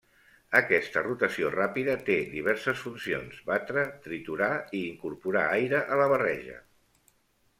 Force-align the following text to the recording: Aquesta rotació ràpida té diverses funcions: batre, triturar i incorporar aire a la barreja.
Aquesta 0.59 1.01
rotació 1.07 1.49
ràpida 1.55 1.97
té 2.07 2.15
diverses 2.31 2.79
funcions: 2.85 3.37
batre, 3.51 3.83
triturar 4.07 4.49
i 4.79 4.81
incorporar 4.93 5.43
aire 5.59 5.83
a 5.97 6.01
la 6.01 6.11
barreja. 6.15 6.57